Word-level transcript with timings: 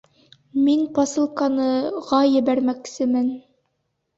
Мин 0.67 0.79
посылканы...-ға 0.95 2.23
ебәрмәксемен 2.39 3.29